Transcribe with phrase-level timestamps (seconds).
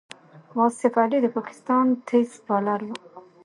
[0.57, 2.95] واصف علي د پاکستان تېز بالر وو.